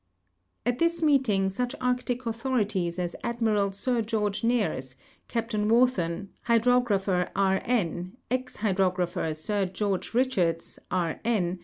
At 0.65 0.79
this 0.79 1.03
meeting 1.03 1.47
such 1.47 1.75
Arctic 1.79 2.25
authorities 2.25 2.97
as 2.97 3.15
Admiral 3.23 3.71
Sir 3.71 4.01
George 4.01 4.43
Nares, 4.43 4.95
Cai)tain 5.29 5.69
Wharton, 5.69 6.29
Hydrogra])her 6.47 7.29
II. 7.37 7.61
N., 7.71 8.17
ex 8.31 8.55
Hydrographer 8.55 9.31
Sir 9.35 9.67
George 9.67 10.11
Bichards, 10.11 10.79
K. 10.89 11.19
N. 11.23 11.59